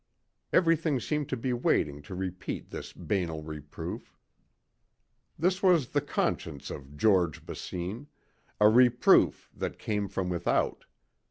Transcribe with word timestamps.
Everything 0.51 0.99
seemed 0.99 1.29
to 1.29 1.37
be 1.37 1.53
waiting 1.53 2.01
to 2.01 2.15
repeat 2.15 2.71
this 2.71 2.91
banal 2.91 3.43
reproof. 3.43 4.17
This 5.37 5.61
was 5.61 5.89
the 5.89 6.01
conscience 6.01 6.71
of 6.71 6.97
George 6.97 7.45
Basine 7.45 8.07
a 8.59 8.67
reproof 8.67 9.47
that 9.53 9.77
came 9.77 10.07
from 10.09 10.27
without. 10.27 10.85